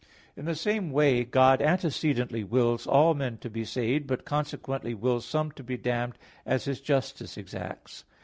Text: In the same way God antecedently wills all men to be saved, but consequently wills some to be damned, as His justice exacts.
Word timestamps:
In 0.35 0.45
the 0.45 0.55
same 0.55 0.89
way 0.89 1.23
God 1.23 1.61
antecedently 1.61 2.43
wills 2.43 2.87
all 2.87 3.13
men 3.13 3.37
to 3.37 3.51
be 3.51 3.63
saved, 3.63 4.07
but 4.07 4.25
consequently 4.25 4.95
wills 4.95 5.25
some 5.27 5.51
to 5.51 5.63
be 5.63 5.77
damned, 5.77 6.17
as 6.43 6.65
His 6.65 6.81
justice 6.81 7.37
exacts. 7.37 8.03